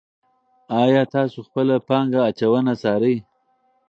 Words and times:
آیا 0.81 1.01
تاسو 1.13 1.37
خپله 1.47 1.75
پانګه 1.87 2.21
اچونه 2.29 2.73
څارئ. 2.81 3.15